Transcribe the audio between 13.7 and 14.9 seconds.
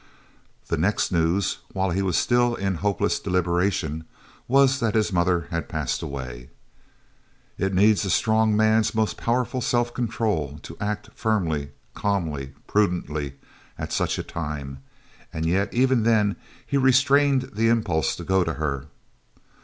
at such a time,